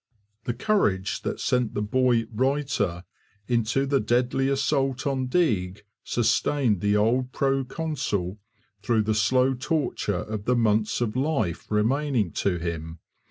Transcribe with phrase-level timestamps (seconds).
[0.45, 3.03] The courage that sent the boy 'writer'
[3.47, 8.39] into the deadly assault on Deeg sustained the old proconsul
[8.81, 12.97] through the slow torture of the months of life remaining to him.